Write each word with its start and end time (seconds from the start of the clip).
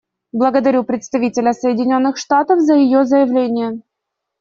Благодарю 0.31 0.83
представителя 0.83 1.53
Соединенных 1.53 2.17
Штатов 2.17 2.59
за 2.59 2.73
ее 2.73 3.05
заявление. 3.05 3.81